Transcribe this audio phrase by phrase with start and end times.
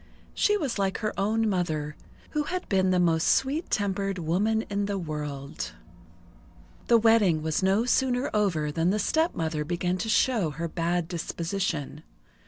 [0.33, 1.95] She was like her own mother,
[2.31, 5.73] who had been the most sweet tempered woman in the world.
[6.87, 12.01] The wedding was no sooner over than the stepmother began to show her bad disposition.